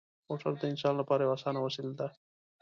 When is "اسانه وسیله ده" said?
1.37-2.07